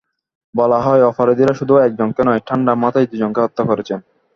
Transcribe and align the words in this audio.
বলা 0.55 0.79
হয়, 0.81 1.01
অপরাধীরা 1.03 1.53
শুধু 1.53 1.73
একজনকে 1.77 2.21
নয়, 2.23 2.41
ঠান্ডা 2.47 2.73
মাথায় 2.75 3.07
দুজনকে 3.07 3.39
হত্যা 3.41 3.63
করেছেন। 3.65 3.99